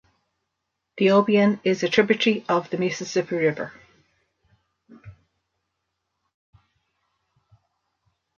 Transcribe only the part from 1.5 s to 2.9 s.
is a tributary of the